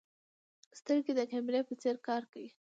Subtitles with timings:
[0.79, 2.49] سترګې د کیمرې په څېر کار کوي.